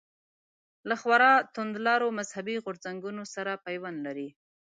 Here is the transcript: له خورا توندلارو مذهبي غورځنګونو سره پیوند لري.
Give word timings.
له 0.89 0.95
خورا 1.01 1.31
توندلارو 1.53 2.07
مذهبي 2.19 2.55
غورځنګونو 2.63 3.23
سره 3.33 3.61
پیوند 3.65 3.97
لري. 4.05 4.29